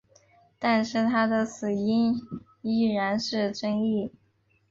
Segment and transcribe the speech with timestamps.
[0.57, 2.15] 但是他的死因
[2.63, 4.11] 依然是争议。